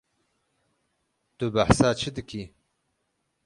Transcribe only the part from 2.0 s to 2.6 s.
dikî?